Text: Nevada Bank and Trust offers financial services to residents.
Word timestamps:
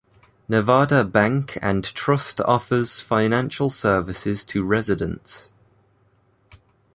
Nevada 0.49 1.03
Bank 1.03 1.59
and 1.61 1.83
Trust 1.83 2.41
offers 2.41 3.01
financial 3.01 3.69
services 3.69 4.43
to 4.45 4.63
residents. 4.63 5.51